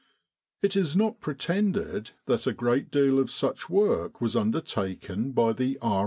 It 0.63 0.75
is 0.75 0.97
not 0.97 1.21
pretended 1.21 2.09
that 2.25 2.47
a 2.47 2.53
great 2.53 2.89
deal 2.89 3.19
of 3.19 3.29
such 3.29 3.69
work 3.69 4.19
was 4.19 4.35
undertaken 4.35 5.31
by 5.31 5.53
the 5.53 5.77
R. 5.79 5.99